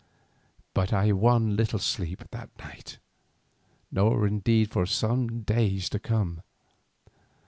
But 0.73 0.91
I 0.93 1.11
won 1.11 1.55
little 1.55 1.77
sleep 1.77 2.23
that 2.31 2.49
night, 2.57 2.97
nor 3.91 4.25
indeed 4.25 4.71
for 4.71 4.87
some 4.87 5.41
days 5.43 5.89
to 5.89 5.99
come. 5.99 6.41